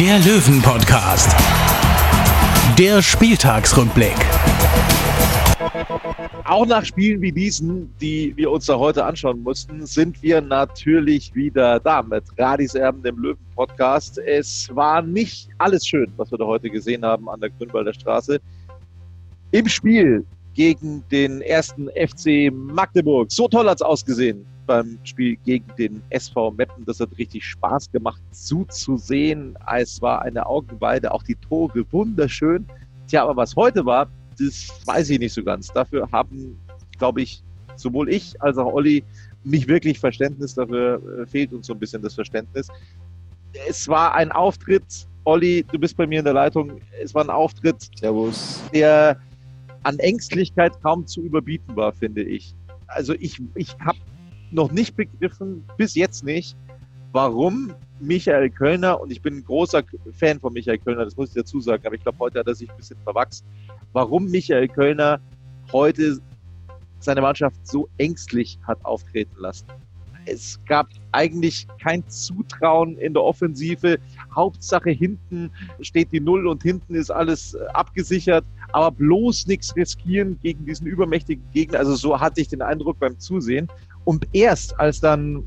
[0.00, 1.34] der Löwen-Podcast.
[2.78, 4.14] Der Spieltagsrückblick.
[6.44, 11.34] Auch nach Spielen wie diesen, die wir uns da heute anschauen mussten, sind wir natürlich
[11.34, 14.18] wieder da mit Radis Erben, dem Löwen-Podcast.
[14.18, 18.38] Es war nicht alles schön, was wir da heute gesehen haben an der Grünwalder Straße.
[19.52, 23.32] Im Spiel gegen den ersten FC Magdeburg.
[23.32, 26.84] So toll hat es ausgesehen beim Spiel gegen den SV Meppen.
[26.84, 29.56] Das hat richtig Spaß gemacht zuzusehen.
[29.74, 32.66] Es war eine Augenweide, auch die Tore wunderschön.
[33.06, 34.08] Tja, aber was heute war,
[34.38, 35.68] das weiß ich nicht so ganz.
[35.72, 36.58] Dafür haben,
[36.98, 37.42] glaube ich,
[37.76, 39.04] sowohl ich als auch Olli
[39.44, 40.54] nicht wirklich Verständnis.
[40.54, 42.68] Dafür äh, fehlt uns so ein bisschen das Verständnis.
[43.68, 46.80] Es war ein Auftritt, Olli, du bist bei mir in der Leitung.
[47.02, 48.62] Es war ein Auftritt, Servus.
[48.72, 49.18] der
[49.82, 52.54] an Ängstlichkeit kaum zu überbieten war, finde ich.
[52.88, 53.98] Also ich, ich habe
[54.50, 56.56] noch nicht begriffen, bis jetzt nicht,
[57.12, 61.34] warum Michael Kölner, und ich bin ein großer Fan von Michael Kölner, das muss ich
[61.34, 63.46] dazu sagen, aber ich glaube, heute hat er sich ein bisschen verwachsen,
[63.92, 65.20] warum Michael Kölner
[65.72, 66.18] heute
[67.00, 69.66] seine Mannschaft so ängstlich hat auftreten lassen.
[70.28, 73.98] Es gab eigentlich kein Zutrauen in der Offensive.
[74.34, 80.36] Hauptsache hinten steht die Null und hinten ist alles äh, abgesichert, aber bloß nichts riskieren
[80.42, 81.78] gegen diesen übermächtigen Gegner.
[81.78, 83.68] Also so hatte ich den Eindruck beim Zusehen.
[84.06, 85.44] Und erst als dann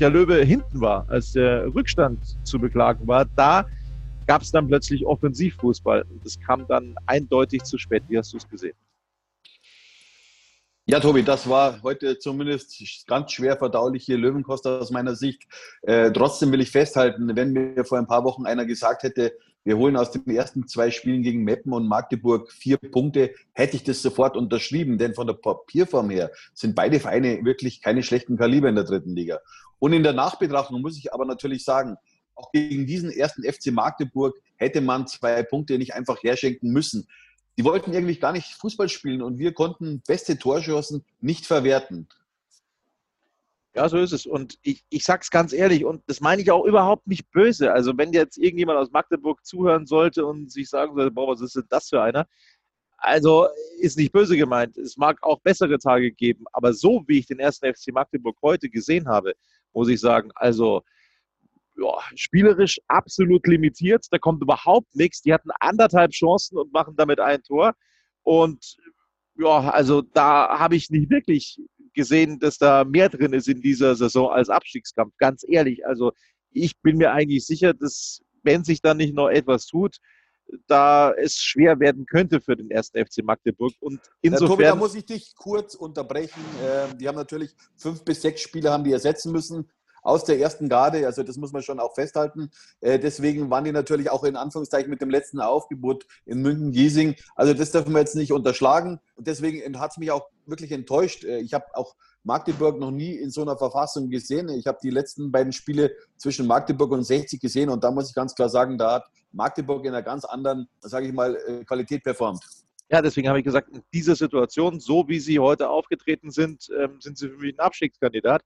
[0.00, 3.66] der Löwe hinten war, als der Rückstand zu beklagen war, da
[4.26, 6.02] gab es dann plötzlich Offensivfußball.
[6.02, 8.02] Und das kam dann eindeutig zu spät.
[8.08, 8.76] Wie hast du es gesehen?
[10.84, 15.44] Ja, Tobi, das war heute zumindest ganz schwer verdauliche Löwenkost aus meiner Sicht.
[15.82, 19.32] Äh, trotzdem will ich festhalten, wenn mir vor ein paar Wochen einer gesagt hätte,
[19.66, 23.82] wir holen aus den ersten zwei Spielen gegen Meppen und Magdeburg vier Punkte, hätte ich
[23.82, 28.68] das sofort unterschrieben, denn von der Papierform her sind beide Vereine wirklich keine schlechten Kaliber
[28.68, 29.40] in der dritten Liga.
[29.80, 31.96] Und in der Nachbetrachtung muss ich aber natürlich sagen,
[32.36, 37.08] auch gegen diesen ersten FC Magdeburg hätte man zwei Punkte nicht einfach herschenken müssen.
[37.58, 42.06] Die wollten eigentlich gar nicht Fußball spielen und wir konnten beste Torchancen nicht verwerten.
[43.76, 44.24] Ja, so ist es.
[44.24, 47.72] Und ich, ich sag's ganz ehrlich, und das meine ich auch überhaupt nicht böse.
[47.74, 51.56] Also, wenn jetzt irgendjemand aus Magdeburg zuhören sollte und sich sagen sollte, boah, was ist
[51.56, 52.26] denn das für einer?
[52.96, 53.48] Also,
[53.78, 54.78] ist nicht böse gemeint.
[54.78, 58.70] Es mag auch bessere Tage geben, aber so wie ich den ersten FC Magdeburg heute
[58.70, 59.34] gesehen habe,
[59.74, 60.82] muss ich sagen, also,
[61.76, 64.06] ja, spielerisch absolut limitiert.
[64.10, 65.20] Da kommt überhaupt nichts.
[65.20, 67.74] Die hatten anderthalb Chancen und machen damit ein Tor.
[68.22, 68.78] Und
[69.38, 71.60] ja, also da habe ich nicht wirklich
[71.94, 75.14] gesehen, dass da mehr drin ist in dieser Saison als Abstiegskampf.
[75.18, 76.12] Ganz ehrlich, also
[76.50, 79.96] ich bin mir eigentlich sicher, dass wenn sich da nicht noch etwas tut,
[80.68, 83.72] da es schwer werden könnte für den ersten FC Magdeburg.
[83.80, 84.48] Und insofern.
[84.48, 86.40] Tobi, da muss ich dich kurz unterbrechen.
[86.62, 89.68] Ähm, die haben natürlich fünf bis sechs Spieler haben die ersetzen müssen
[90.06, 91.06] aus der ersten Garde.
[91.06, 92.50] Also das muss man schon auch festhalten.
[92.80, 97.16] Äh, deswegen waren die natürlich auch in Anführungszeichen mit dem letzten Aufgebot in München-Giesing.
[97.34, 99.00] Also das dürfen wir jetzt nicht unterschlagen.
[99.16, 101.24] Und deswegen hat es mich auch wirklich enttäuscht.
[101.24, 104.48] Äh, ich habe auch Magdeburg noch nie in so einer Verfassung gesehen.
[104.48, 108.14] Ich habe die letzten beiden Spiele zwischen Magdeburg und 60 gesehen und da muss ich
[108.14, 112.02] ganz klar sagen, da hat Magdeburg in einer ganz anderen, sage ich mal, äh, Qualität
[112.02, 112.44] performt.
[112.88, 117.00] Ja, deswegen habe ich gesagt, in dieser Situation, so wie sie heute aufgetreten sind, ähm,
[117.00, 118.42] sind sie für mich ein Abstiegskandidat.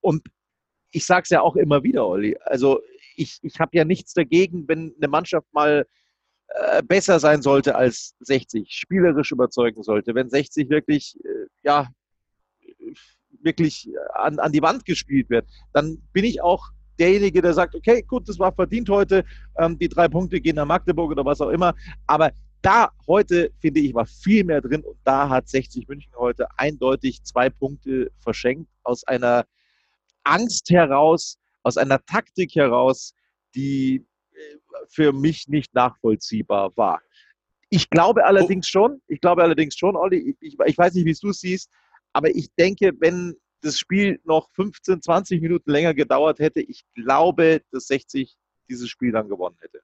[0.00, 0.22] Und
[0.90, 2.36] ich sage es ja auch immer wieder, Olli.
[2.44, 2.80] Also
[3.16, 5.86] ich, ich habe ja nichts dagegen, wenn eine Mannschaft mal
[6.48, 10.14] äh, besser sein sollte als 60, spielerisch überzeugen sollte.
[10.14, 11.88] Wenn 60 wirklich, äh, ja,
[13.42, 18.02] wirklich an, an die Wand gespielt wird, dann bin ich auch derjenige, der sagt, okay,
[18.02, 19.24] gut, das war verdient heute,
[19.58, 21.74] ähm, die drei Punkte gehen nach Magdeburg oder was auch immer.
[22.06, 22.32] Aber
[22.62, 27.22] da heute, finde ich, war viel mehr drin und da hat 60 München heute eindeutig
[27.22, 29.46] zwei Punkte verschenkt aus einer
[30.24, 33.14] Angst heraus, aus einer Taktik heraus,
[33.54, 34.04] die
[34.88, 37.00] für mich nicht nachvollziehbar war.
[37.68, 41.30] Ich glaube allerdings schon, ich glaube allerdings schon, Olli, ich, ich weiß nicht, wie du
[41.30, 41.70] es siehst,
[42.12, 47.62] aber ich denke, wenn das Spiel noch 15, 20 Minuten länger gedauert hätte, ich glaube,
[47.70, 48.36] dass 60
[48.68, 49.82] dieses Spiel dann gewonnen hätte.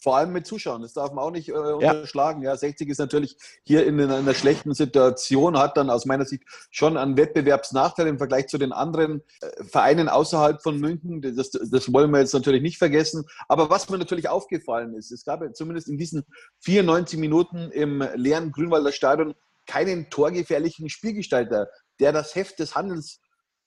[0.00, 2.42] Vor allem mit Zuschauern, das darf man auch nicht äh, unterschlagen.
[2.42, 2.50] Ja.
[2.50, 6.44] ja, 60 ist natürlich hier in, in, einer schlechten Situation, hat dann aus meiner Sicht
[6.70, 11.20] schon einen Wettbewerbsnachteil im Vergleich zu den anderen äh, Vereinen außerhalb von München.
[11.20, 13.24] Das, das wollen wir jetzt natürlich nicht vergessen.
[13.48, 16.24] Aber was mir natürlich aufgefallen ist, es gab ja zumindest in diesen
[16.60, 19.34] 94 Minuten im leeren Grünwalder Stadion
[19.66, 21.68] keinen torgefährlichen Spielgestalter,
[21.98, 23.20] der das Heft des Handels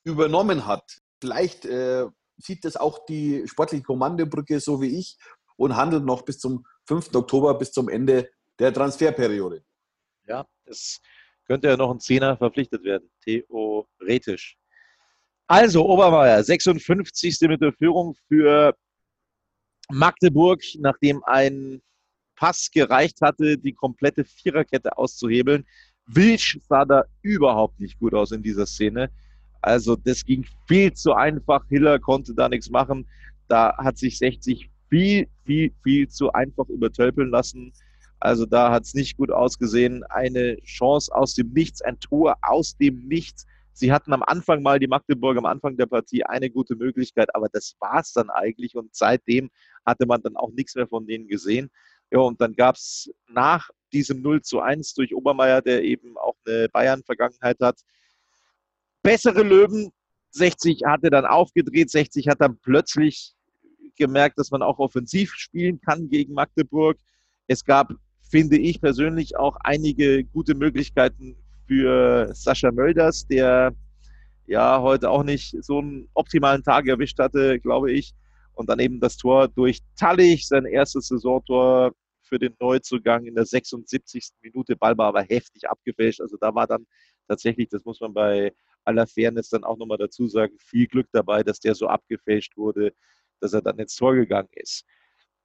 [0.06, 1.00] übernommen hat.
[1.20, 2.06] Vielleicht äh,
[2.38, 5.18] sieht das auch die sportliche Kommandobrücke so wie ich
[5.62, 7.14] und handelt noch bis zum 5.
[7.14, 9.64] Oktober, bis zum Ende der Transferperiode.
[10.28, 11.00] Ja, es
[11.46, 14.58] könnte ja noch ein Zehner verpflichtet werden, theoretisch.
[15.48, 17.42] Also, Obermeier, 56.
[17.42, 18.76] mit der Führung für
[19.90, 21.82] Magdeburg, nachdem ein
[22.36, 25.64] Pass gereicht hatte, die komplette Viererkette auszuhebeln.
[26.08, 29.12] Wilsch sah da überhaupt nicht gut aus in dieser Szene.
[29.62, 31.68] Also das ging viel zu einfach.
[31.68, 33.08] Hiller konnte da nichts machen.
[33.48, 37.74] Da hat sich 60 viel, viel, viel zu einfach übertölpeln lassen.
[38.20, 40.04] Also da hat es nicht gut ausgesehen.
[40.04, 43.48] Eine Chance aus dem Nichts, ein Tor aus dem Nichts.
[43.74, 47.48] Sie hatten am Anfang mal die Magdeburg am Anfang der Partie eine gute Möglichkeit, aber
[47.50, 48.76] das war es dann eigentlich.
[48.76, 49.50] Und seitdem
[49.86, 51.72] hatte man dann auch nichts mehr von denen gesehen.
[52.12, 56.36] Ja, und dann gab es nach diesem 0 zu 1 durch Obermeier, der eben auch
[56.46, 57.80] eine Bayern-Vergangenheit hat,
[59.02, 59.92] bessere Löwen.
[60.32, 63.34] 60 hatte dann aufgedreht, 60 hat dann plötzlich
[63.98, 66.98] gemerkt, dass man auch offensiv spielen kann gegen Magdeburg.
[67.48, 71.36] Es gab, finde ich persönlich, auch einige gute Möglichkeiten
[71.68, 73.74] für Sascha Mölders, der
[74.46, 78.14] ja heute auch nicht so einen optimalen Tag erwischt hatte, glaube ich.
[78.54, 83.46] Und dann eben das Tor durch Tallich, sein erstes Saisontor für den Neuzugang in der
[83.46, 84.32] 76.
[84.42, 84.76] Minute.
[84.76, 86.22] Ball war aber heftig abgefälscht.
[86.22, 86.86] Also da war dann
[87.28, 88.54] tatsächlich, das muss man bei
[88.84, 92.94] aller Fairness dann auch nochmal dazu sagen, viel Glück dabei, dass der so abgefälscht wurde
[93.42, 94.86] dass er dann ins Tor gegangen ist.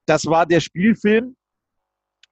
[0.07, 1.37] Das war der Spielfilm.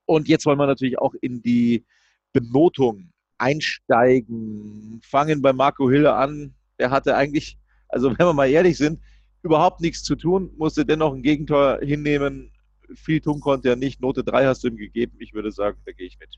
[0.07, 1.85] Und jetzt wollen wir natürlich auch in die
[2.33, 5.01] Benotung einsteigen.
[5.03, 6.55] Fangen bei Marco Hille an.
[6.79, 7.59] Der hatte eigentlich,
[7.89, 9.01] also wenn wir mal ehrlich sind,
[9.43, 12.53] überhaupt nichts zu tun, musste dennoch ein Gegentor hinnehmen.
[12.95, 14.01] Viel tun konnte er nicht.
[14.01, 15.17] Note 3 hast du ihm gegeben.
[15.19, 16.31] Ich würde sagen, da gehe ich mit.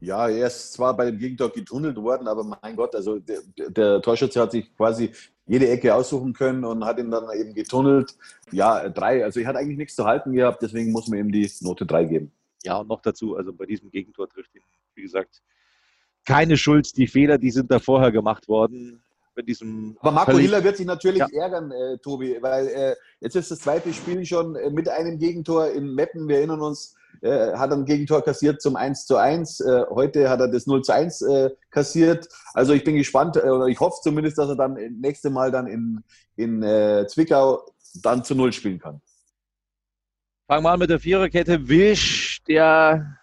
[0.00, 4.02] Ja, er ist zwar bei dem Gegentor getunnelt worden, aber mein Gott, also der, der
[4.02, 5.10] Torschütze hat sich quasi
[5.46, 8.14] jede Ecke aussuchen können und hat ihn dann eben getunnelt.
[8.50, 9.24] Ja, drei.
[9.24, 12.04] Also ich hatte eigentlich nichts zu halten gehabt, deswegen muss man ihm die Note drei
[12.04, 12.32] geben.
[12.62, 14.62] Ja, und noch dazu, also bei diesem Gegentor trifft ihn,
[14.94, 15.42] wie gesagt,
[16.26, 16.96] keine Schuld.
[16.96, 19.02] Die Fehler, die sind da vorher gemacht worden.
[19.34, 21.28] Bei diesem Aber Marco Hiller wird sich natürlich ja.
[21.42, 25.68] ärgern, äh, Tobi, weil äh, jetzt ist das zweite Spiel schon äh, mit einem Gegentor
[25.68, 26.26] in Meppen.
[26.26, 29.60] Wir erinnern uns, äh, hat ein Gegentor kassiert zum 1 zu 1.
[29.60, 32.28] Äh, heute hat er das 0 zu 1 äh, kassiert.
[32.54, 35.66] Also ich bin gespannt, äh, oder ich hoffe zumindest, dass er dann nächste Mal dann
[35.66, 36.02] in,
[36.36, 37.64] in äh, Zwickau
[38.02, 39.00] dann zu 0 spielen kann.
[40.46, 41.68] Fangen wir an mit der Viererkette.
[41.68, 43.18] Wisch, der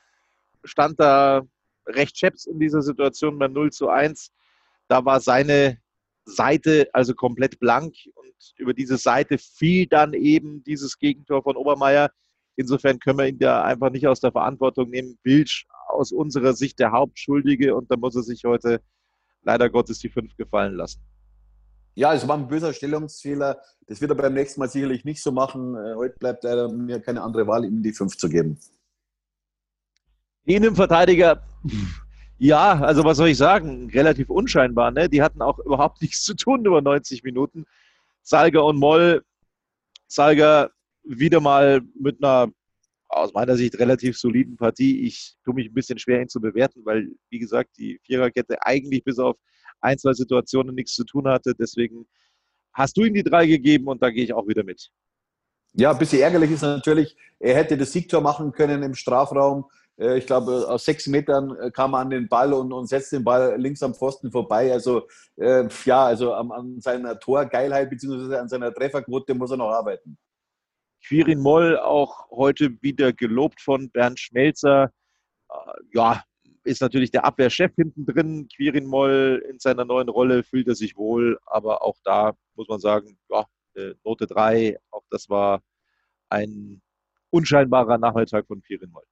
[0.64, 1.42] stand da
[1.86, 4.32] recht scheps in dieser Situation bei 0 zu 1.
[4.88, 5.78] Da war seine
[6.26, 12.12] Seite also komplett blank und über diese Seite fiel dann eben dieses Gegentor von Obermeier.
[12.56, 15.18] Insofern können wir ihn da einfach nicht aus der Verantwortung nehmen.
[15.24, 18.82] Bilsch aus unserer Sicht der Hauptschuldige und da muss er sich heute
[19.44, 21.02] leider Gottes die fünf gefallen lassen.
[21.96, 23.62] Ja, es war ein böser Stellungsfehler.
[23.88, 25.76] Das wird er beim nächsten Mal sicherlich nicht so machen.
[25.76, 28.58] Äh, heute bleibt leider mir keine andere Wahl, ihm die fünf zu geben.
[30.46, 31.44] Dem Verteidiger,
[32.38, 34.92] ja, also was soll ich sagen, relativ unscheinbar.
[34.92, 35.08] Ne?
[35.08, 37.66] Die hatten auch überhaupt nichts zu tun über 90 Minuten.
[38.24, 39.24] Salger und Moll.
[40.08, 40.72] Salger
[41.04, 42.52] wieder mal mit einer
[43.10, 45.06] aus meiner Sicht relativ soliden Partie.
[45.06, 49.04] Ich tue mich ein bisschen schwer, ihn zu bewerten, weil, wie gesagt, die Viererkette eigentlich
[49.04, 49.38] bis auf
[49.82, 51.54] ein, zwei Situationen nichts zu tun hatte.
[51.54, 52.08] Deswegen
[52.74, 54.90] hast du ihm die drei gegeben und da gehe ich auch wieder mit.
[55.74, 59.66] Ja, ein bisschen ärgerlich ist natürlich, er hätte das Siegtor machen können im Strafraum.
[59.98, 63.12] Äh, ich glaube, aus sechs Metern äh, kam er an den Ball und, und setzt
[63.12, 64.72] den Ball links am Pfosten vorbei.
[64.72, 65.08] Also,
[65.38, 68.36] äh, ja, also an, an seiner Torgeilheit bzw.
[68.36, 70.18] an seiner Trefferquote muss er noch arbeiten.
[71.06, 74.92] Quirin Moll auch heute wieder gelobt von Bernd Schmelzer.
[75.50, 75.56] Äh,
[75.94, 76.24] ja,
[76.64, 78.48] ist natürlich der Abwehrchef hinten drin.
[78.56, 82.80] Quirin Moll in seiner neuen Rolle fühlt er sich wohl, aber auch da muss man
[82.80, 83.46] sagen, ja,
[84.04, 85.62] Note 3, auch das war
[86.30, 86.82] ein
[87.32, 89.06] unscheinbarer Nachmittag von Quirin Moll.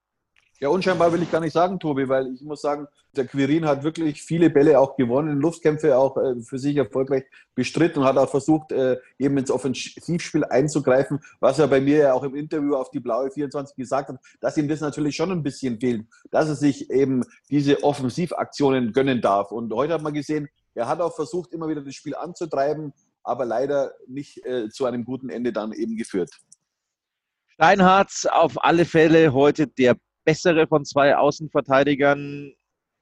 [0.63, 3.81] Ja, unscheinbar will ich gar nicht sagen, Tobi, weil ich muss sagen, der Quirin hat
[3.81, 7.23] wirklich viele Bälle auch gewonnen, Luftkämpfe auch äh, für sich erfolgreich
[7.55, 12.13] bestritten und hat auch versucht, äh, eben ins Offensivspiel einzugreifen, was er bei mir ja
[12.13, 15.41] auch im Interview auf die blaue 24 gesagt hat, dass ihm das natürlich schon ein
[15.41, 19.51] bisschen fehlt, dass er sich eben diese Offensivaktionen gönnen darf.
[19.51, 23.45] Und heute hat man gesehen, er hat auch versucht, immer wieder das Spiel anzutreiben, aber
[23.45, 26.29] leider nicht äh, zu einem guten Ende dann eben geführt.
[27.47, 32.53] Steinhardt auf alle Fälle heute der bessere von zwei Außenverteidigern.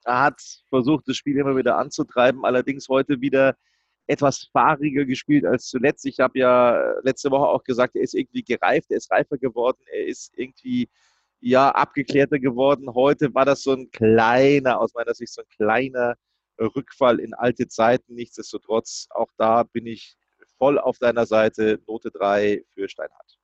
[0.05, 3.55] Er hat versucht, das Spiel immer wieder anzutreiben, allerdings heute wieder
[4.07, 6.05] etwas fahriger gespielt als zuletzt.
[6.05, 9.77] Ich habe ja letzte Woche auch gesagt, er ist irgendwie gereift, er ist reifer geworden,
[9.91, 10.89] er ist irgendwie
[11.41, 12.93] ja abgeklärter geworden.
[12.93, 16.15] Heute war das so ein kleiner, aus meiner Sicht so ein kleiner
[16.59, 18.15] Rückfall in alte Zeiten.
[18.15, 20.17] Nichtsdestotrotz, auch da bin ich
[20.57, 21.79] voll auf deiner Seite.
[21.87, 23.37] Note 3 für Steinhardt.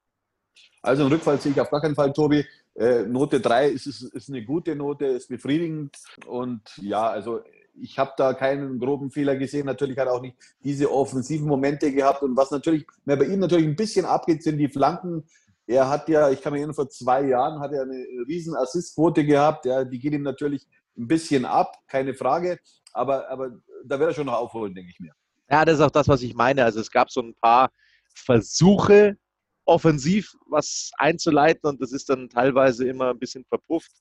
[0.82, 2.46] Also ein Rückfall sehe ich auf gar keinen Fall, Tobi.
[2.75, 5.98] Äh, Note 3 ist, ist, ist eine gute Note, ist befriedigend.
[6.27, 7.41] Und ja, also
[7.74, 9.65] ich habe da keinen groben Fehler gesehen.
[9.65, 12.22] Natürlich hat er auch nicht diese offensiven Momente gehabt.
[12.22, 15.24] Und was natürlich mehr bei ihm natürlich ein bisschen abgeht, sind die Flanken.
[15.67, 19.25] Er hat ja, ich kann mir erinnern, vor zwei Jahren hat er eine riesen Assistquote
[19.25, 19.65] gehabt.
[19.65, 20.67] Ja, die geht ihm natürlich
[20.98, 22.60] ein bisschen ab, keine Frage.
[22.94, 23.51] Aber, aber
[23.86, 25.13] da wird er schon noch aufholen, denke ich mir.
[25.50, 26.63] Ja, das ist auch das, was ich meine.
[26.63, 27.72] Also es gab so ein paar
[28.13, 29.17] Versuche,
[29.65, 33.91] offensiv was einzuleiten und das ist dann teilweise immer ein bisschen verpufft.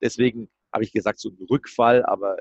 [0.00, 2.36] Deswegen habe ich gesagt, so ein Rückfall, aber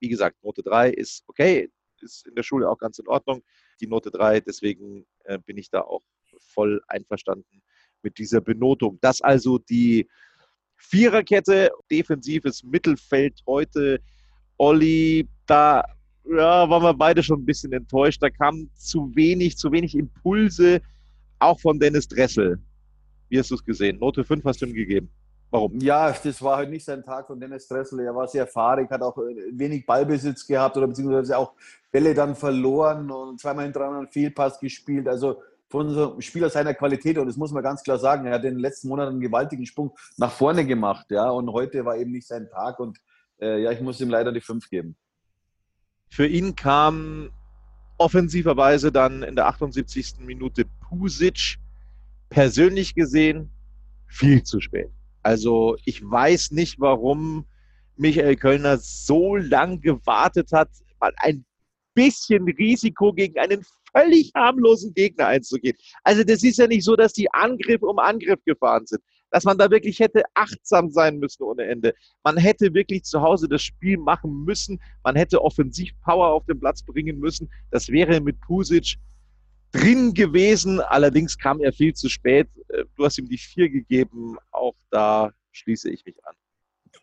[0.00, 3.42] wie gesagt, Note 3 ist okay, ist in der Schule auch ganz in Ordnung.
[3.80, 6.02] Die Note 3, deswegen äh, bin ich da auch
[6.38, 7.62] voll einverstanden
[8.02, 8.98] mit dieser Benotung.
[9.00, 10.08] Das also die
[10.76, 14.00] Viererkette, defensives Mittelfeld heute.
[14.58, 15.84] Olli, da
[16.26, 18.22] ja, waren wir beide schon ein bisschen enttäuscht.
[18.22, 20.80] Da kamen zu wenig, zu wenig Impulse
[21.44, 22.58] auch von Dennis Dressel.
[23.28, 23.98] Wie hast du es gesehen?
[23.98, 25.10] Note 5 hast du ihm gegeben.
[25.50, 25.78] Warum?
[25.78, 28.00] Ja, das war halt nicht sein Tag von Dennis Dressel.
[28.00, 31.52] Er war sehr fahrig, hat auch äh, wenig Ballbesitz gehabt oder beziehungsweise auch
[31.92, 35.06] Bälle dann verloren und zweimal hintereinander einen Fehlpass gespielt.
[35.06, 38.44] Also von unserem Spieler seiner Qualität und das muss man ganz klar sagen, er hat
[38.44, 42.12] in den letzten Monaten einen gewaltigen Sprung nach vorne gemacht, ja, und heute war eben
[42.12, 42.98] nicht sein Tag und
[43.40, 44.96] äh, ja, ich muss ihm leider die 5 geben.
[46.10, 47.30] Für ihn kam
[47.98, 50.16] offensiverweise dann in der 78.
[50.20, 51.56] Minute Pusic
[52.28, 53.50] persönlich gesehen
[54.06, 54.90] viel zu spät.
[55.22, 57.46] Also ich weiß nicht, warum
[57.96, 60.68] Michael Kölner so lang gewartet hat,
[61.00, 61.44] mal ein
[61.94, 63.64] bisschen Risiko gegen einen
[63.96, 65.76] völlig harmlosen Gegner einzugehen.
[66.02, 69.00] Also das ist ja nicht so, dass die Angriff um Angriff gefahren sind
[69.34, 71.92] dass man da wirklich hätte achtsam sein müssen ohne Ende.
[72.22, 74.80] Man hätte wirklich zu Hause das Spiel machen müssen.
[75.02, 77.50] Man hätte Offensivpower auf den Platz bringen müssen.
[77.72, 78.94] Das wäre mit Pusic
[79.72, 80.78] drin gewesen.
[80.78, 82.46] Allerdings kam er viel zu spät.
[82.68, 84.36] Äh, du hast ihm die vier gegeben.
[84.52, 86.36] Auch da schließe ich mich an.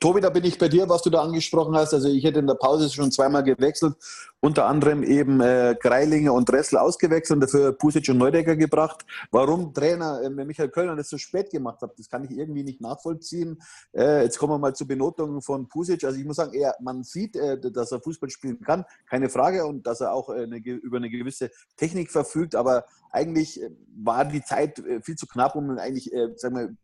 [0.01, 1.93] Tobi, da bin ich bei dir, was du da angesprochen hast.
[1.93, 3.93] Also ich hätte in der Pause schon zweimal gewechselt,
[4.39, 9.05] unter anderem eben äh, Greilinger und Dressel ausgewechselt und dafür Pusic und Neudecker gebracht.
[9.29, 12.81] Warum Trainer äh, Michael Kölner das so spät gemacht hat, das kann ich irgendwie nicht
[12.81, 13.61] nachvollziehen.
[13.95, 16.03] Äh, jetzt kommen wir mal zur Benotung von Pusic.
[16.03, 19.67] Also ich muss sagen, er, man sieht, äh, dass er Fußball spielen kann, keine Frage,
[19.67, 24.25] und dass er auch äh, eine, über eine gewisse Technik verfügt, aber eigentlich äh, war
[24.25, 26.75] die Zeit viel zu knapp, um ihn eigentlich, sagen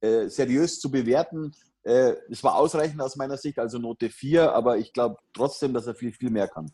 [0.00, 1.52] wir, seriös zu bewerten.
[1.84, 5.86] Äh, es war ausreichend aus meiner Sicht, also Note 4, aber ich glaube trotzdem, dass
[5.86, 6.70] er viel, viel mehr kann.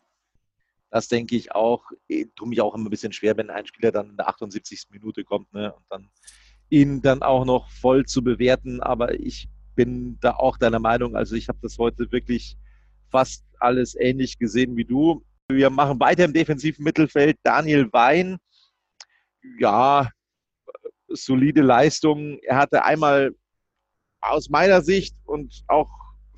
[0.90, 1.84] Das denke ich auch.
[2.08, 4.86] Ich tue mich auch immer ein bisschen schwer, wenn ein Spieler dann in der 78.
[4.90, 6.08] Minute kommt ne, und dann
[6.68, 8.80] ihn dann auch noch voll zu bewerten.
[8.80, 11.16] Aber ich bin da auch deiner Meinung.
[11.16, 12.56] Also ich habe das heute wirklich
[13.10, 15.24] fast alles ähnlich gesehen wie du.
[15.48, 17.38] Wir machen weiter im defensiven Mittelfeld.
[17.42, 18.38] Daniel Wein,
[19.58, 20.08] ja,
[21.08, 22.38] solide Leistung.
[22.42, 23.34] Er hatte einmal
[24.20, 25.88] aus meiner Sicht und auch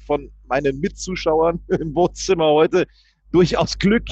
[0.06, 2.86] von meinen Mitzuschauern im Wohnzimmer heute
[3.30, 4.08] durchaus Glück.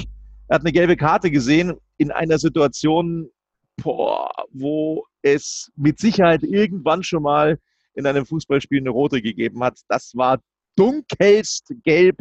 [0.49, 3.29] Er hat eine gelbe Karte gesehen in einer Situation,
[3.77, 7.59] boah, wo es mit Sicherheit irgendwann schon mal
[7.95, 9.79] in einem Fußballspiel eine rote gegeben hat.
[9.89, 10.41] Das war
[10.77, 12.17] dunkelst gelb.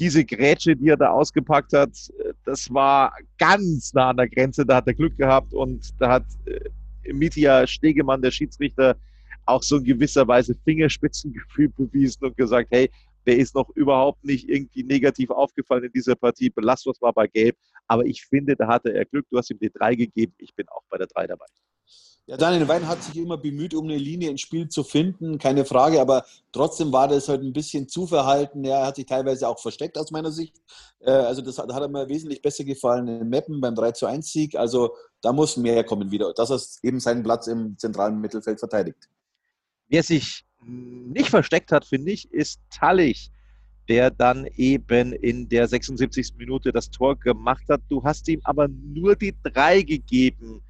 [0.00, 1.90] Diese Grätsche, die er da ausgepackt hat,
[2.44, 4.66] das war ganz nah an der Grenze.
[4.66, 8.96] Da hat er Glück gehabt und da hat äh, Mitya Stegemann, der Schiedsrichter,
[9.46, 12.90] auch so in gewisser Weise Fingerspitzengefühl bewiesen und gesagt, hey,
[13.26, 16.50] der ist noch überhaupt nicht irgendwie negativ aufgefallen in dieser Partie.
[16.50, 19.26] Belastos war bei Gelb, aber ich finde, da hatte er Glück.
[19.30, 20.34] Du hast ihm die 3 gegeben.
[20.38, 21.46] Ich bin auch bei der 3 dabei.
[22.26, 25.66] Ja, Daniel Wein hat sich immer bemüht, um eine Linie ins Spiel zu finden, keine
[25.66, 28.64] Frage, aber trotzdem war das halt ein bisschen zu verhalten.
[28.64, 30.56] Ja, er hat sich teilweise auch versteckt aus meiner Sicht.
[31.00, 34.32] Äh, also das hat, hat mir wesentlich besser gefallen in Meppen beim 3 zu 1
[34.32, 34.56] Sieg.
[34.56, 39.06] Also da muss mehr kommen wieder, dass er eben seinen Platz im zentralen Mittelfeld verteidigt.
[39.94, 43.30] Wer sich nicht versteckt hat, finde ich, ist Tallich,
[43.88, 46.32] der dann eben in der 76.
[46.36, 47.80] Minute das Tor gemacht hat.
[47.88, 50.64] Du hast ihm aber nur die drei gegeben.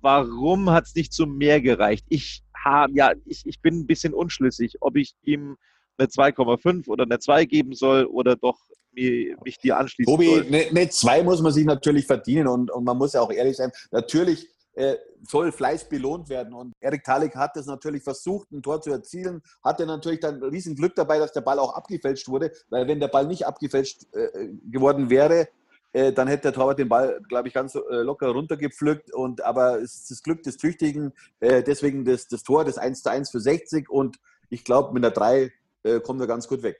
[0.00, 2.06] Warum hat es nicht zu mehr gereicht?
[2.08, 5.58] Ich, hab, ja, ich, ich bin ein bisschen unschlüssig, ob ich ihm
[5.98, 8.58] eine 2,5 oder eine 2 geben soll oder doch
[8.94, 10.46] mich dir anschließen Tobi, soll.
[10.46, 13.56] eine ne 2 muss man sich natürlich verdienen und, und man muss ja auch ehrlich
[13.56, 13.72] sein.
[13.90, 16.54] Natürlich äh, soll Fleiß belohnt werden.
[16.54, 20.76] Und Erik Talik hat das natürlich versucht, ein Tor zu erzielen, hatte natürlich dann riesen
[20.76, 24.48] Glück dabei, dass der Ball auch abgefälscht wurde, weil wenn der Ball nicht abgefälscht äh,
[24.70, 25.48] geworden wäre,
[25.92, 29.14] äh, dann hätte der Torwart den Ball, glaube ich, ganz äh, locker runtergepflückt.
[29.14, 33.02] Und, aber es ist das Glück des Tüchtigen, äh, deswegen das, das Tor, das 1
[33.02, 34.18] zu 1 für 60 und
[34.50, 35.52] ich glaube, mit der 3
[35.84, 36.78] äh, kommen wir ganz gut weg.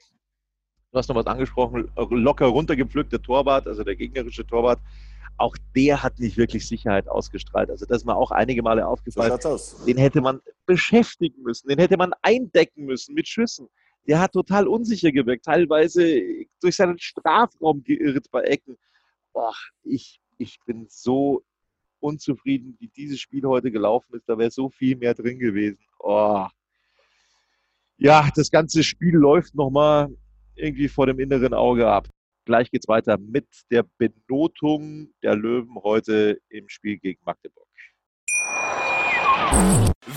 [0.91, 4.79] Du hast noch was angesprochen, locker runtergepflückt, der Torwart, also der gegnerische Torwart
[5.37, 7.69] auch der hat nicht wirklich Sicherheit ausgestrahlt.
[7.69, 9.37] Also das ist mir auch einige Male aufgefallen.
[9.41, 13.67] So den hätte man beschäftigen müssen, den hätte man eindecken müssen mit Schüssen.
[14.07, 16.21] Der hat total unsicher gewirkt, teilweise
[16.61, 18.77] durch seinen Strafraum geirrt bei Ecken.
[19.33, 21.43] Boah, ich, ich bin so
[21.99, 24.29] unzufrieden, wie dieses Spiel heute gelaufen ist.
[24.29, 25.83] Da wäre so viel mehr drin gewesen.
[25.99, 26.45] Oh.
[27.97, 30.09] Ja, das ganze Spiel läuft nochmal
[30.55, 32.07] irgendwie vor dem inneren Auge ab.
[32.45, 37.65] Gleich geht es weiter mit der Benotung der Löwen heute im Spiel gegen Magdeburg.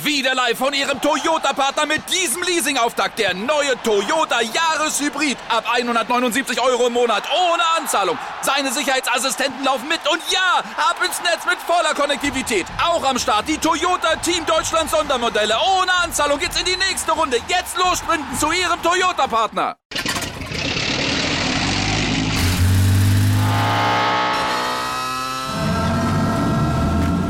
[0.04, 3.18] Wieder live von Ihrem Toyota-Partner mit diesem Leasing-Auftakt.
[3.18, 5.38] Der neue Toyota Jahreshybrid.
[5.48, 7.24] Ab 179 Euro im Monat.
[7.30, 8.18] Ohne Anzahlung.
[8.42, 10.00] Seine Sicherheitsassistenten laufen mit.
[10.10, 12.66] Und ja, ab ins Netz mit voller Konnektivität.
[12.84, 15.54] Auch am Start die Toyota Team Deutschland Sondermodelle.
[15.80, 17.38] Ohne Anzahlung geht's in die nächste Runde.
[17.48, 19.78] Jetzt los sprinten zu Ihrem Toyota-Partner.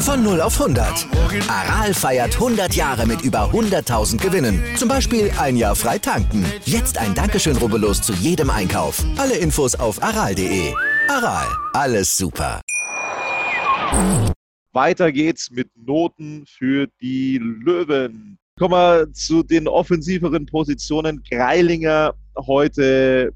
[0.09, 1.07] Von 0 auf 100.
[1.51, 4.65] Aral feiert 100 Jahre mit über 100.000 Gewinnen.
[4.75, 6.47] Zum Beispiel ein Jahr frei tanken.
[6.65, 9.05] Jetzt ein Dankeschön, rubbellos zu jedem Einkauf.
[9.19, 10.73] Alle Infos auf aral.de.
[11.11, 12.63] Aral, alles super.
[14.73, 18.39] Weiter geht's mit Noten für die Löwen.
[18.59, 21.23] Kommen wir zu den offensiveren Positionen.
[21.29, 23.35] Greilinger heute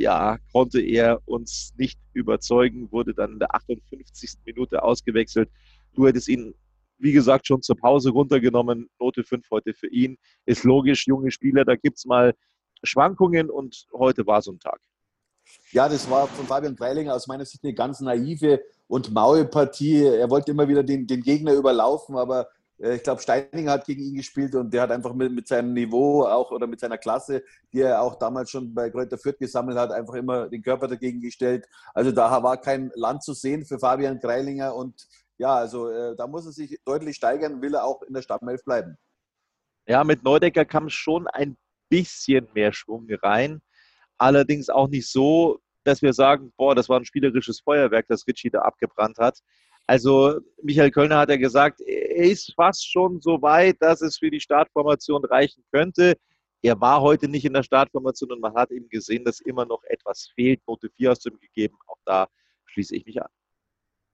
[0.00, 4.38] ja, konnte er uns nicht überzeugen, wurde dann in der 58.
[4.46, 5.50] Minute ausgewechselt.
[5.94, 6.54] Du hättest ihn,
[6.98, 8.88] wie gesagt, schon zur Pause runtergenommen.
[8.98, 10.18] Note 5 heute für ihn.
[10.46, 12.34] Ist logisch, junge Spieler, da gibt es mal
[12.82, 14.80] Schwankungen und heute war so ein Tag.
[15.72, 20.04] Ja, das war von Fabian Freilinger aus meiner Sicht eine ganz naive und maue Partie.
[20.04, 22.48] Er wollte immer wieder den, den Gegner überlaufen, aber
[22.80, 25.72] äh, ich glaube, Steininger hat gegen ihn gespielt und der hat einfach mit, mit seinem
[25.72, 29.78] Niveau auch oder mit seiner Klasse, die er auch damals schon bei Kräuter Fürth gesammelt
[29.78, 31.66] hat, einfach immer den Körper dagegen gestellt.
[31.94, 35.06] Also da war kein Land zu sehen für Fabian Greilinger und
[35.40, 38.62] ja, also äh, da muss er sich deutlich steigern, will er auch in der Stammelf
[38.62, 38.98] bleiben.
[39.88, 41.56] Ja, mit Neudecker kam schon ein
[41.88, 43.62] bisschen mehr Schwung rein.
[44.18, 48.50] Allerdings auch nicht so, dass wir sagen, boah, das war ein spielerisches Feuerwerk, das Ritchie
[48.50, 49.38] da abgebrannt hat.
[49.86, 54.30] Also Michael Kölner hat ja gesagt, er ist fast schon so weit, dass es für
[54.30, 56.18] die Startformation reichen könnte.
[56.60, 59.82] Er war heute nicht in der Startformation und man hat eben gesehen, dass immer noch
[59.84, 60.60] etwas fehlt.
[60.68, 61.78] Note 4 hast du ihm gegeben.
[61.86, 62.28] Auch da
[62.66, 63.30] schließe ich mich an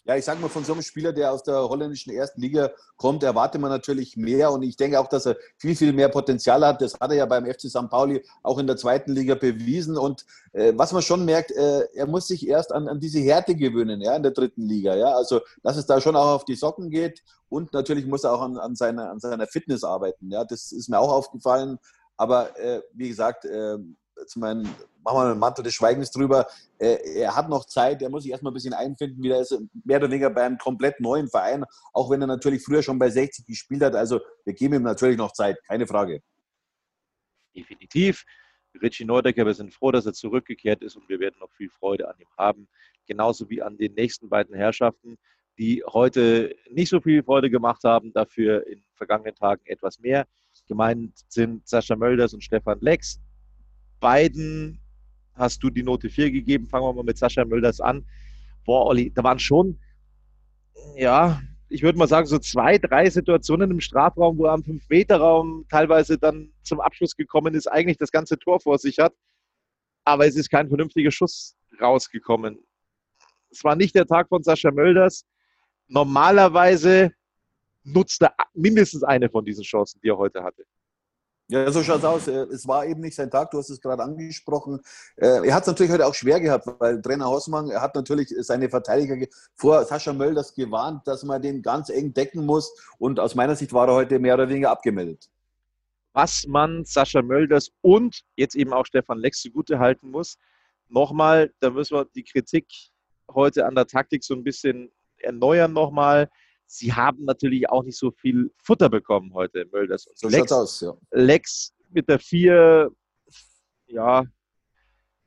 [0.07, 3.25] ja, ich sage mal, von so einem Spieler, der aus der holländischen ersten Liga kommt,
[3.25, 4.53] erwartet man natürlich mehr.
[4.53, 6.81] Und ich denke auch, dass er viel, viel mehr Potenzial hat.
[6.81, 7.91] Das hat er ja beim FC St.
[7.91, 9.99] Pauli auch in der zweiten Liga bewiesen.
[9.99, 13.57] Und äh, was man schon merkt, äh, er muss sich erst an, an diese Härte
[13.57, 14.95] gewöhnen, ja, in der dritten Liga.
[14.95, 17.25] Ja, also, dass es da schon auch auf die Socken geht.
[17.49, 20.31] Und natürlich muss er auch an, an, seiner, an seiner Fitness arbeiten.
[20.31, 21.79] Ja, das ist mir auch aufgefallen.
[22.17, 23.77] Aber äh, wie gesagt, äh,
[24.27, 24.63] zu meinen,
[25.05, 26.47] machen wir einen Mantel des Schweigens drüber.
[26.79, 29.99] Äh, er hat noch Zeit, er muss sich erstmal ein bisschen einfinden, wieder ist mehr
[29.99, 33.47] oder weniger bei einem komplett neuen Verein, auch wenn er natürlich früher schon bei 60
[33.47, 33.95] gespielt hat.
[33.95, 36.23] Also wir geben ihm natürlich noch Zeit, keine Frage.
[37.55, 38.25] Definitiv.
[38.83, 42.09] Richie Neudecker, wir sind froh, dass er zurückgekehrt ist und wir werden noch viel Freude
[42.09, 42.69] an ihm haben.
[43.07, 45.17] Genauso wie an den nächsten beiden Herrschaften,
[45.59, 50.27] die heute nicht so viel Freude gemacht haben, dafür in vergangenen Tagen etwas mehr.
[50.69, 53.21] Gemeint sind Sascha Mölders und Stefan Lex
[54.07, 54.81] beiden
[55.35, 56.69] hast du die Note 4 gegeben.
[56.69, 58.07] Fangen wir mal mit Sascha Mölders an.
[58.65, 59.81] Boah, Olli, da waren schon,
[60.95, 65.67] ja, ich würde mal sagen, so zwei, drei Situationen im Strafraum, wo er am 5-Meter-Raum
[65.69, 69.13] teilweise dann zum Abschluss gekommen ist, eigentlich das ganze Tor vor sich hat.
[70.05, 72.61] Aber es ist kein vernünftiger Schuss rausgekommen.
[73.51, 75.25] Es war nicht der Tag von Sascha Mölders.
[75.89, 77.11] Normalerweise
[77.83, 80.65] nutzt er mindestens eine von diesen Chancen, die er heute hatte.
[81.49, 82.27] Ja, so schaut es aus.
[82.29, 84.81] Äh, es war eben nicht sein Tag, du hast es gerade angesprochen.
[85.17, 88.69] Äh, er hat es natürlich heute auch schwer gehabt, weil Trainer Hausmann hat natürlich seine
[88.69, 89.17] Verteidiger
[89.55, 92.75] vor Sascha Mölders gewarnt, dass man den ganz eng decken muss.
[92.99, 95.29] Und aus meiner Sicht war er heute mehr oder weniger abgemeldet.
[96.13, 100.39] was man Sascha Mölders und jetzt eben auch Stefan Lex zugute halten muss.
[100.89, 102.67] Nochmal, da müssen wir die Kritik
[103.31, 106.31] heute an der Taktik so ein bisschen erneuern nochmal.
[106.67, 110.07] Sie haben natürlich auch nicht so viel Futter bekommen heute, Mölders.
[110.07, 110.95] Und So Lex, aus, ja.
[111.13, 112.91] Lex mit der 4,
[113.87, 114.25] ja,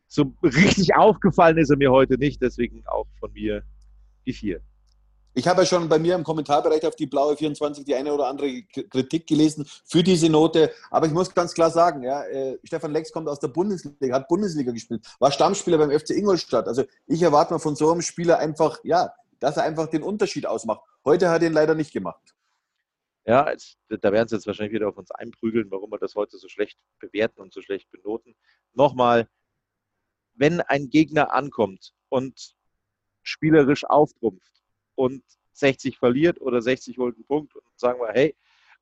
[0.08, 3.64] so richtig aufgefallen ist er mir heute nicht, deswegen auch von mir
[4.26, 4.62] die 4.
[5.36, 8.28] Ich habe ja schon bei mir im Kommentarbereich auf die blaue 24 die eine oder
[8.28, 10.72] andere Kritik gelesen für diese Note.
[10.90, 14.28] Aber ich muss ganz klar sagen, ja, äh, Stefan Lex kommt aus der Bundesliga, hat
[14.28, 16.68] Bundesliga gespielt, war Stammspieler beim FC Ingolstadt.
[16.68, 20.46] Also ich erwarte mal von so einem Spieler einfach, ja, dass er einfach den Unterschied
[20.46, 20.82] ausmacht.
[21.06, 22.36] Heute hat er ihn leider nicht gemacht.
[23.26, 26.38] Ja, jetzt, da werden sie jetzt wahrscheinlich wieder auf uns einprügeln, warum wir das heute
[26.38, 28.36] so schlecht bewerten und so schlecht benoten.
[28.74, 29.28] Nochmal,
[30.34, 32.56] wenn ein Gegner ankommt und
[33.22, 34.64] spielerisch auftrumpft
[34.96, 35.24] und
[35.54, 38.36] 60 verliert oder 60 holt einen Punkt und sagen wir, hey,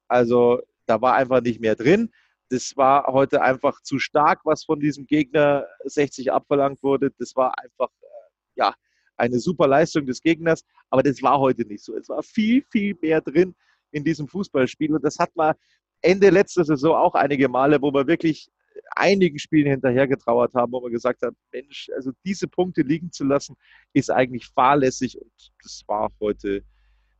[0.07, 2.11] also da war einfach nicht mehr drin.
[2.49, 7.11] Das war heute einfach zu stark, was von diesem Gegner 60 abverlangt wurde.
[7.17, 8.73] Das war einfach, äh, ja,
[9.17, 11.95] eine super Leistung des Gegners, aber das war heute nicht so.
[11.95, 13.55] Es war viel, viel mehr drin
[13.91, 15.55] in diesem Fußballspiel und das hat man
[16.01, 18.49] Ende letzter Saison auch einige Male, wo wir wirklich
[18.95, 23.25] einigen Spielen hinterher getrauert haben, wo wir gesagt haben, Mensch, also diese Punkte liegen zu
[23.25, 23.55] lassen,
[23.93, 25.31] ist eigentlich fahrlässig und
[25.63, 26.63] das war heute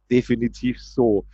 [0.10, 1.26] definitiv so.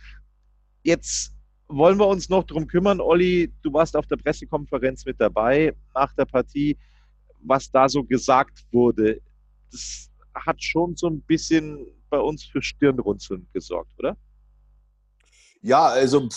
[0.82, 1.32] Jetzt
[1.68, 6.12] wollen wir uns noch drum kümmern, Olli, du warst auf der Pressekonferenz mit dabei nach
[6.14, 6.76] der Partie,
[7.40, 9.20] was da so gesagt wurde.
[9.70, 14.16] Das hat schon so ein bisschen bei uns für Stirnrunzeln gesorgt, oder?
[15.62, 16.28] Ja, also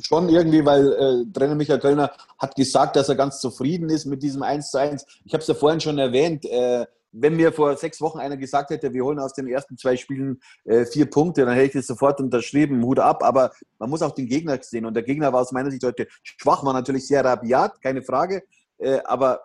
[0.00, 4.22] schon irgendwie, weil äh, Trainer Michael Kölner hat gesagt, dass er ganz zufrieden ist mit
[4.22, 5.04] diesem 1 zu 1.
[5.24, 6.86] Ich habe es ja vorhin schon erwähnt, äh,
[7.18, 10.40] wenn mir vor sechs Wochen einer gesagt hätte, wir holen aus den ersten zwei Spielen
[10.64, 13.22] äh, vier Punkte, dann hätte ich das sofort unterschrieben, Hut ab.
[13.22, 14.84] Aber man muss auch den Gegner sehen.
[14.84, 18.42] Und der Gegner war aus meiner Sicht heute schwach, war natürlich sehr rabiat, keine Frage.
[18.78, 19.40] Äh, aber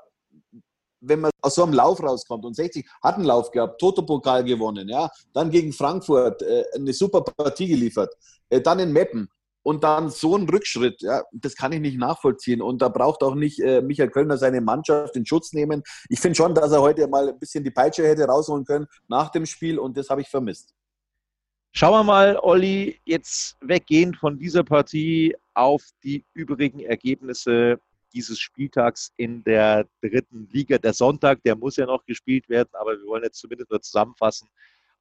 [1.02, 4.88] wenn man aus so einem Lauf rauskommt und 60 hat einen Lauf gehabt, Toto-Pokal gewonnen,
[4.88, 8.14] ja, dann gegen Frankfurt äh, eine super Partie geliefert,
[8.50, 9.30] äh, dann in Meppen
[9.64, 12.62] und dann so ein Rückschritt, ja, das kann ich nicht nachvollziehen.
[12.62, 15.84] Und da braucht auch nicht äh, Michael Kölner seine Mannschaft in Schutz nehmen.
[16.10, 19.30] Ich finde schon, dass er heute mal ein bisschen die Peitsche hätte rausholen können nach
[19.30, 20.74] dem Spiel und das habe ich vermisst.
[21.74, 27.80] Schauen wir mal, Olli, jetzt weggehend von dieser Partie auf die übrigen Ergebnisse
[28.14, 30.78] dieses Spieltags in der dritten Liga.
[30.78, 34.50] Der Sonntag, der muss ja noch gespielt werden, aber wir wollen jetzt zumindest nur zusammenfassen,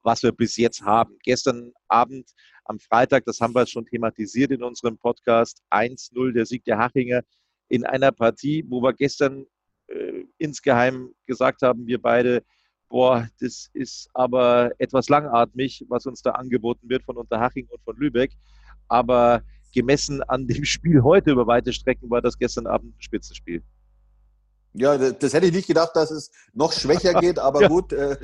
[0.03, 1.17] was wir bis jetzt haben.
[1.23, 2.31] Gestern Abend
[2.65, 7.23] am Freitag, das haben wir schon thematisiert in unserem Podcast, 1-0 der Sieg der Hachinger
[7.69, 9.47] in einer Partie, wo wir gestern
[9.89, 12.43] äh, insgeheim gesagt haben, wir beide,
[12.89, 17.97] boah, das ist aber etwas langatmig, was uns da angeboten wird von Unterhaching und von
[17.97, 18.33] Lübeck.
[18.89, 19.43] Aber
[19.73, 23.63] gemessen an dem Spiel heute über weite Strecken war das gestern Abend ein Spitzenspiel.
[24.73, 27.69] Ja, das, hätte ich nicht gedacht, dass es noch schwächer geht, aber Ja.
[27.69, 28.17] gut, äh,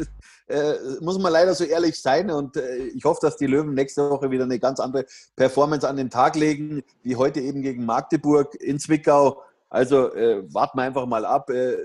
[0.46, 4.08] äh, muss man leider so ehrlich sein und äh, ich hoffe, dass die Löwen nächste
[4.08, 8.54] Woche wieder eine ganz andere Performance an den Tag legen, wie heute eben gegen Magdeburg
[8.60, 9.42] in Zwickau.
[9.68, 11.50] Also äh, warten wir einfach mal ab.
[11.50, 11.76] Äh,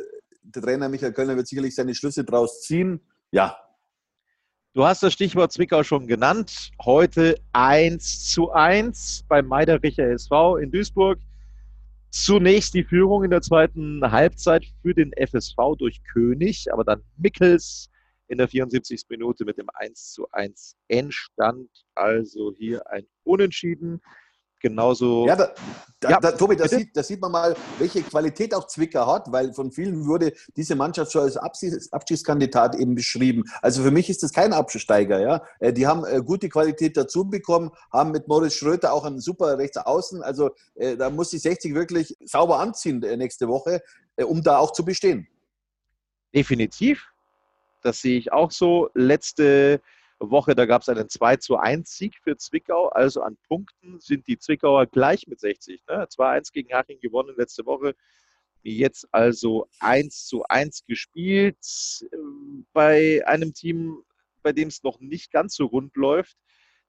[0.44, 3.02] der Trainer Michael Kölner wird sicherlich seine Schlüsse draus ziehen.
[3.32, 3.58] Ja,
[4.74, 6.72] Du hast das Stichwort Zwickau schon genannt.
[6.82, 11.20] Heute 1 zu 1 beim Meidericher SV in Duisburg.
[12.10, 17.90] Zunächst die Führung in der zweiten Halbzeit für den FSV durch König, aber dann Mickels
[18.30, 19.08] in der 74.
[19.10, 21.68] Minute mit dem 1 zu 1 entstand.
[21.94, 24.02] Also hier ein Unentschieden.
[24.62, 25.26] Genauso.
[25.26, 25.54] Ja, da,
[26.00, 26.78] da, Ja, da, Tobi, da bitte?
[26.78, 30.76] sieht, da sieht man mal, welche Qualität auch Zwickau hat, weil von vielen wurde diese
[30.76, 33.44] Mannschaft schon als Abschieß, Abschießkandidat eben beschrieben.
[33.64, 35.20] Also für mich ist das kein Absteiger.
[35.20, 35.44] Ja?
[35.60, 39.58] Äh, Die haben äh, gute Qualität dazu bekommen, haben mit Moritz Schröter auch einen super
[39.58, 40.22] Rechtsaußen.
[40.22, 43.82] Also äh, da muss die 60 wirklich sauber anziehen nächste Woche,
[44.18, 45.28] um da auch zu bestehen.
[46.36, 47.08] Definitiv.
[47.82, 48.90] Das sehe ich auch so.
[48.94, 49.82] Letzte
[50.30, 52.90] Woche, da gab es einen 2 zu 1 Sieg für Zwickau.
[52.90, 55.84] Also an Punkten sind die Zwickauer gleich mit 60.
[55.90, 56.06] Ne?
[56.06, 57.96] 2-1 gegen Haching gewonnen letzte Woche.
[58.64, 61.58] Jetzt also 1 zu 1 gespielt.
[62.14, 64.04] Ähm, Bei einem Team,
[64.44, 66.38] bei dem es noch nicht ganz so rund läuft.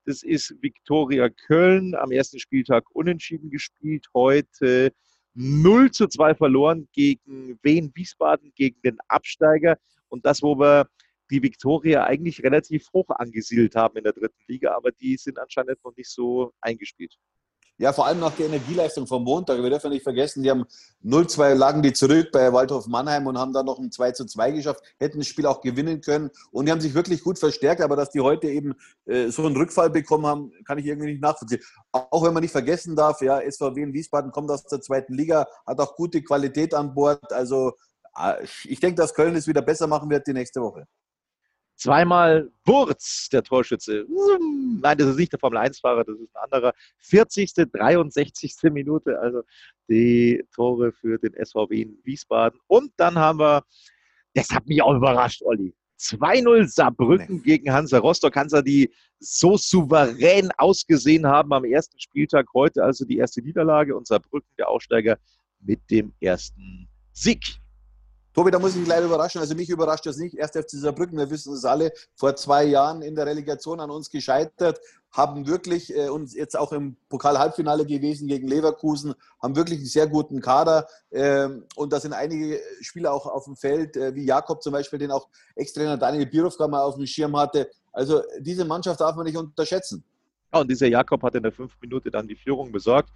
[0.04, 1.94] Das ist Viktoria Köln.
[1.94, 4.06] Am ersten Spieltag unentschieden gespielt.
[4.14, 4.92] Heute
[5.34, 9.78] 0 zu 2 verloren gegen Wien Wiesbaden, gegen den Absteiger.
[10.08, 10.88] Und das, wo wir
[11.32, 15.82] die Viktoria eigentlich relativ hoch angesiedelt haben in der dritten Liga, aber die sind anscheinend
[15.82, 17.16] noch nicht so eingespielt.
[17.78, 19.60] Ja, vor allem nach der Energieleistung vom Montag.
[19.60, 20.66] Wir dürfen nicht vergessen, die haben
[21.02, 25.18] 0-2 lagen die zurück bei Waldhof Mannheim und haben dann noch ein 2-2 geschafft, hätten
[25.18, 26.30] das Spiel auch gewinnen können.
[26.52, 28.74] Und die haben sich wirklich gut verstärkt, aber dass die heute eben
[29.06, 31.62] äh, so einen Rückfall bekommen haben, kann ich irgendwie nicht nachvollziehen.
[31.90, 35.48] Auch wenn man nicht vergessen darf, ja, SVW in Wiesbaden kommt aus der zweiten Liga,
[35.66, 37.32] hat auch gute Qualität an Bord.
[37.32, 37.72] Also
[38.16, 40.86] äh, ich denke, dass Köln es wieder besser machen wird die nächste Woche.
[41.82, 44.06] Zweimal Wurz, der Torschütze.
[44.80, 46.74] Nein, das ist nicht der Formel-1-Fahrer, das ist ein anderer.
[46.98, 48.54] 40., 63.
[48.70, 49.42] Minute, also
[49.88, 52.60] die Tore für den SVW in Wiesbaden.
[52.68, 53.64] Und dann haben wir,
[54.32, 55.74] das hat mich auch überrascht, Olli.
[55.98, 57.42] 2-0 Saarbrücken nee.
[57.42, 58.36] gegen Hansa Rostock.
[58.36, 62.46] Hansa, die so souverän ausgesehen haben am ersten Spieltag.
[62.54, 65.18] Heute also die erste Niederlage und Saarbrücken, der Aufsteiger,
[65.58, 67.61] mit dem ersten Sieg.
[68.34, 69.40] Tobi, da muss ich leider überraschen.
[69.40, 70.36] Also mich überrascht das nicht.
[70.36, 74.08] Erst FC Saarbrücken, wir wissen es alle, vor zwei Jahren in der Relegation an uns
[74.08, 79.88] gescheitert, haben wirklich äh, uns jetzt auch im Pokal-Halbfinale gewesen gegen Leverkusen, haben wirklich einen
[79.88, 80.86] sehr guten Kader.
[81.10, 84.98] Ähm, und da sind einige Spieler auch auf dem Feld, äh, wie Jakob zum Beispiel,
[84.98, 87.70] den auch Ex-Trainer Daniel Birovka mal auf dem Schirm hatte.
[87.92, 90.02] Also diese Mannschaft darf man nicht unterschätzen.
[90.54, 93.10] Ja, und dieser Jakob hat in der fünf Minute dann die Führung besorgt.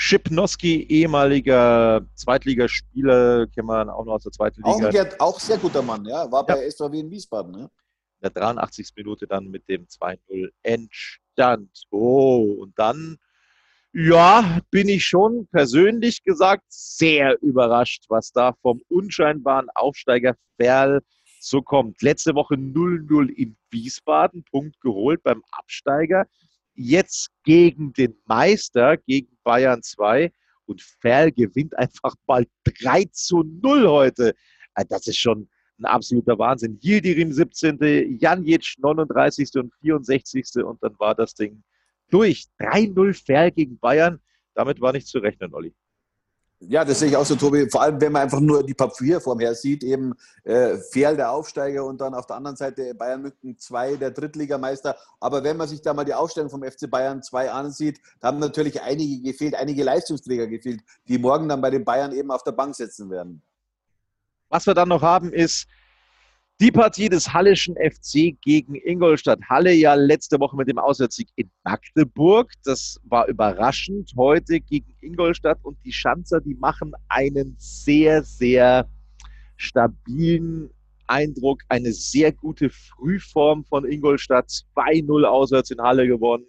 [0.00, 5.08] Schipnowski, ehemaliger Zweitligaspieler, kennen wir auch noch aus der zweiten Liga.
[5.18, 6.30] Auch, auch sehr guter Mann, ja.
[6.30, 6.70] War bei ja.
[6.70, 7.50] SVW in Wiesbaden.
[7.50, 7.62] Ne?
[7.62, 7.68] In
[8.22, 8.92] der 83.
[8.94, 11.82] Minute dann mit dem 2-0 Endstand.
[11.90, 13.16] Oh, und dann,
[13.92, 21.02] ja, bin ich schon persönlich gesagt sehr überrascht, was da vom unscheinbaren Aufsteiger Ferl
[21.40, 22.02] so kommt.
[22.02, 26.28] Letzte Woche 0-0 in Wiesbaden, Punkt geholt beim Absteiger
[26.78, 30.32] jetzt gegen den Meister, gegen Bayern 2
[30.66, 34.34] und Ferl gewinnt einfach mal 3 zu 0 heute.
[34.74, 36.78] Äh, das ist schon ein absoluter Wahnsinn.
[36.82, 39.50] Yildirim 17., Janic 39.
[39.56, 40.64] und 64.
[40.64, 41.62] und dann war das Ding
[42.10, 42.46] durch.
[42.60, 44.20] 3-0 Ferl gegen Bayern.
[44.54, 45.74] Damit war nicht zu rechnen, Olli.
[46.60, 47.70] Ja, das sehe ich auch so, Tobi.
[47.70, 51.84] Vor allem, wenn man einfach nur die Papierform her sieht, eben äh, Fehl der Aufsteiger
[51.84, 54.96] und dann auf der anderen Seite Bayern München 2, der Drittligameister.
[55.20, 58.40] Aber wenn man sich da mal die Aufstellung vom FC Bayern 2 ansieht, da haben
[58.40, 62.52] natürlich einige gefehlt, einige Leistungsträger gefehlt, die morgen dann bei den Bayern eben auf der
[62.52, 63.40] Bank sitzen werden.
[64.48, 65.68] Was wir dann noch haben, ist
[66.60, 69.38] die Partie des Hallischen FC gegen Ingolstadt.
[69.48, 72.52] Halle ja letzte Woche mit dem Auswärtssieg in Magdeburg.
[72.64, 74.12] Das war überraschend.
[74.16, 78.90] Heute gegen Ingolstadt und die Schanzer, die machen einen sehr, sehr
[79.56, 80.70] stabilen
[81.06, 81.62] Eindruck.
[81.68, 84.50] Eine sehr gute Frühform von Ingolstadt.
[84.74, 86.46] 2-0 auswärts in Halle gewonnen.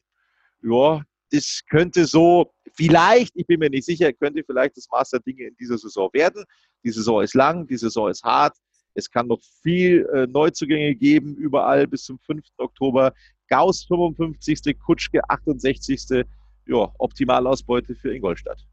[0.63, 5.43] Ja, das könnte so, vielleicht, ich bin mir nicht sicher, könnte vielleicht das Master Dinge
[5.43, 6.43] in dieser Saison werden.
[6.83, 8.57] Die Saison ist lang, die Saison ist hart.
[8.99, 12.43] Es kann noch viel äh, Neuzugänge geben, überall bis zum 5.
[12.57, 13.13] Oktober.
[13.47, 16.25] Gauss 55., Kutschke 68.
[16.67, 18.63] Ja, Optimalausbeute für Ingolstadt.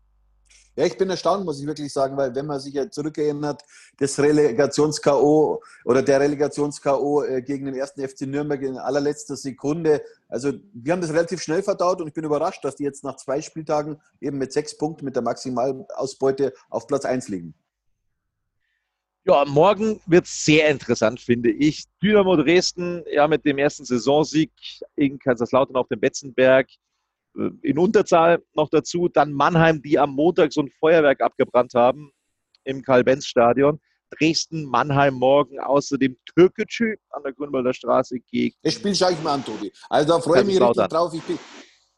[0.78, 3.62] Ja, ich bin erstaunt, muss ich wirklich sagen, weil wenn man sich ja zurückerinnert,
[3.98, 5.62] das Relegations-K.O.
[5.86, 7.22] oder der Relegations-K.O.
[7.22, 11.62] Äh, gegen den ersten FC Nürnberg in allerletzter Sekunde, also wir haben das relativ schnell
[11.62, 15.06] verdaut und ich bin überrascht, dass die jetzt nach zwei Spieltagen eben mit sechs Punkten
[15.06, 17.54] mit der Maximalausbeute auf Platz 1 liegen.
[19.28, 21.84] Ja, morgen wird es sehr interessant, finde ich.
[22.00, 24.52] Dynamo Dresden, ja, mit dem ersten Saisonsieg
[24.94, 26.68] in Kaiserslautern auf dem Betzenberg,
[27.36, 29.08] äh, in Unterzahl noch dazu.
[29.08, 32.12] Dann Mannheim, die am Montag so ein Feuerwerk abgebrannt haben
[32.62, 33.80] im Karl-Benz-Stadion.
[34.10, 38.54] Dresden, Mannheim morgen, außerdem Türkgücü an der Grünwalder Straße gegen.
[38.62, 39.72] Das Spiel schaue ich mir an, Tobi.
[39.90, 41.12] Also da freue ich mich richtig drauf.
[41.12, 41.36] Ich bin,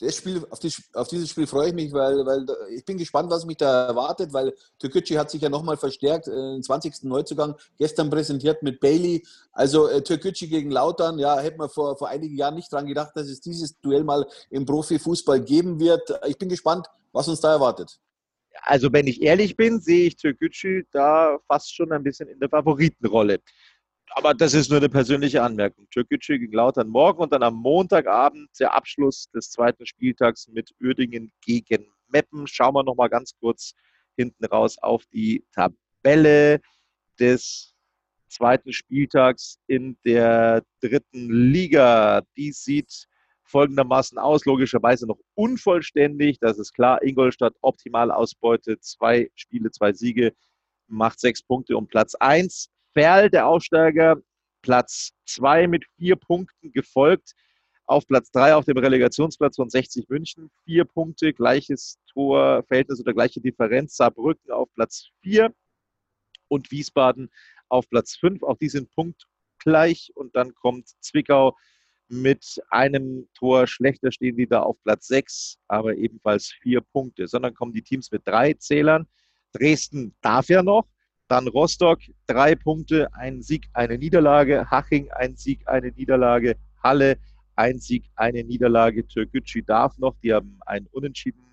[0.00, 3.30] das Spiel, auf, die, auf, dieses Spiel freue ich mich, weil, weil ich bin gespannt,
[3.30, 7.02] was mich da erwartet, weil Türkgücü hat sich ja nochmal verstärkt, äh, den 20.
[7.04, 9.24] Neuzugang gestern präsentiert mit Bailey.
[9.52, 13.12] Also äh, Türkgücü gegen Lautern, ja, hätte man vor, vor einigen Jahren nicht dran gedacht,
[13.14, 16.12] dass es dieses Duell mal im Profifußball geben wird.
[16.26, 17.98] Ich bin gespannt, was uns da erwartet.
[18.62, 22.48] Also wenn ich ehrlich bin, sehe ich Türkgücü da fast schon ein bisschen in der
[22.48, 23.40] Favoritenrolle
[24.12, 25.86] aber das ist nur eine persönliche Anmerkung.
[25.90, 31.32] Türkgücü gegen Lautern morgen und dann am Montagabend der Abschluss des zweiten Spieltags mit Uerdingen
[31.42, 32.46] gegen Meppen.
[32.46, 33.74] Schauen wir nochmal ganz kurz
[34.16, 36.60] hinten raus auf die Tabelle
[37.18, 37.74] des
[38.28, 42.22] zweiten Spieltags in der dritten Liga.
[42.36, 43.06] Die sieht
[43.44, 46.38] folgendermaßen aus, logischerweise noch unvollständig.
[46.38, 50.34] Das ist klar, Ingolstadt optimale Ausbeute, zwei Spiele, zwei Siege,
[50.86, 52.70] macht sechs Punkte um Platz eins.
[52.98, 54.20] Ferl, der Aufsteiger,
[54.60, 57.34] Platz 2 mit vier Punkten gefolgt.
[57.86, 60.50] Auf Platz 3 auf dem Relegationsplatz von 60 München.
[60.64, 63.94] Vier Punkte, gleiches Torverhältnis oder gleiche Differenz.
[63.94, 65.54] Saarbrücken auf Platz 4
[66.48, 67.30] und Wiesbaden
[67.68, 68.42] auf Platz 5.
[68.42, 70.10] Auch die sind punktgleich.
[70.16, 71.56] Und dann kommt Zwickau
[72.08, 77.28] Mit einem Tor schlechter stehen die da auf Platz 6, aber ebenfalls vier Punkte.
[77.28, 79.06] Sondern kommen die Teams mit drei Zählern.
[79.52, 80.88] Dresden darf ja noch.
[81.28, 84.70] Dann Rostock, drei Punkte, ein Sieg, eine Niederlage.
[84.70, 86.56] Haching, ein Sieg, eine Niederlage.
[86.82, 87.18] Halle,
[87.54, 89.06] ein Sieg, eine Niederlage.
[89.06, 90.16] Türkgücü darf noch.
[90.22, 91.44] Die haben einen Unentschieden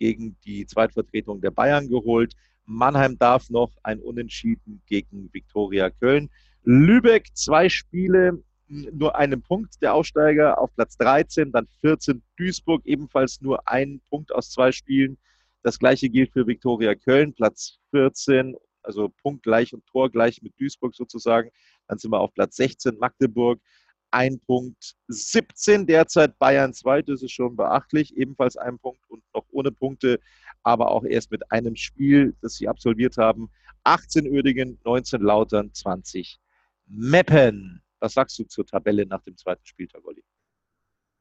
[0.00, 2.34] gegen die Zweitvertretung der Bayern geholt.
[2.64, 6.28] Mannheim darf noch ein Unentschieden gegen Viktoria Köln.
[6.64, 13.40] Lübeck, zwei Spiele, nur einen Punkt der Aufsteiger auf Platz 13, dann 14 Duisburg, ebenfalls
[13.40, 15.18] nur einen Punkt aus zwei Spielen.
[15.62, 21.50] Das gleiche gilt für Viktoria Köln, Platz 14, also punktgleich und torgleich mit Duisburg sozusagen.
[21.86, 23.60] Dann sind wir auf Platz 16 Magdeburg,
[24.10, 29.46] ein Punkt 17 derzeit Bayern 2, das ist schon beachtlich, ebenfalls ein Punkt und noch
[29.50, 30.20] ohne Punkte,
[30.62, 33.50] aber auch erst mit einem Spiel, das sie absolviert haben.
[33.84, 36.38] 18 Uerdingen, 19 Lautern, 20
[36.86, 37.82] Meppen.
[38.00, 40.22] Was sagst du zur Tabelle nach dem zweiten Spieltag, Olli?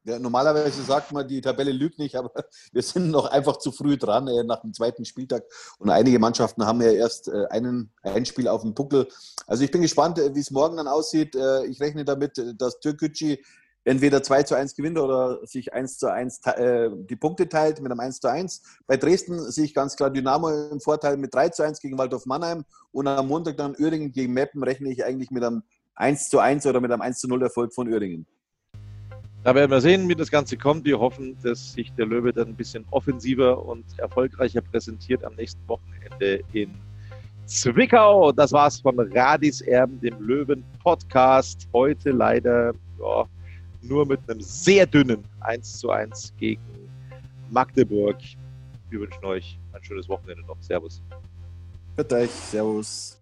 [0.05, 2.31] Ja, normalerweise sagt man, die Tabelle lügt nicht, aber
[2.71, 5.43] wir sind noch einfach zu früh dran äh, nach dem zweiten Spieltag.
[5.77, 9.07] Und einige Mannschaften haben ja erst äh, einen, ein Spiel auf dem Buckel.
[9.45, 11.35] Also ich bin gespannt, äh, wie es morgen dann aussieht.
[11.35, 13.37] Äh, ich rechne damit, äh, dass Türkgücü
[13.83, 17.91] entweder 2 zu 1 gewinnt oder sich 1 zu 1 äh, die Punkte teilt mit
[17.91, 18.61] einem 1 zu 1.
[18.87, 22.25] Bei Dresden sehe ich ganz klar Dynamo im Vorteil mit 3 zu 1 gegen Waldorf
[22.25, 25.63] Mannheim und am Montag dann Uerdingen gegen Meppen rechne ich eigentlich mit einem
[25.95, 28.25] 1 zu 1 oder mit einem 1 zu 0 Erfolg von Uerdingen.
[29.43, 30.83] Da werden wir sehen, wie das Ganze kommt.
[30.83, 35.65] Wir hoffen, dass sich der Löwe dann ein bisschen offensiver und erfolgreicher präsentiert am nächsten
[35.67, 36.69] Wochenende in
[37.45, 38.33] Zwickau.
[38.33, 41.69] Das war's von Radis Erben, dem Löwen-Podcast.
[41.73, 43.25] Heute leider ja,
[43.81, 46.61] nur mit einem sehr dünnen 1 zu 1 gegen
[47.49, 48.17] Magdeburg.
[48.89, 50.57] Wir wünschen euch ein schönes Wochenende noch.
[50.59, 51.01] Servus.
[51.95, 52.27] Bitte.
[52.27, 53.21] Servus.